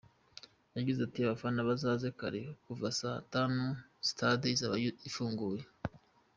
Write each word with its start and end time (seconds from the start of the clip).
Yagize 0.77 0.99
ati 1.03 1.19
“Abafana 1.21 1.59
bazaze 1.69 2.07
kare, 2.19 2.41
kuva 2.65 2.87
saa 2.99 3.23
tanu 3.33 3.63
stade 4.09 4.45
izaba 4.55 4.75
ifunguye. 5.09 5.63